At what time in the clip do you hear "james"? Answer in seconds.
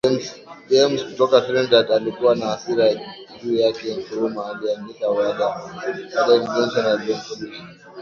0.69-1.03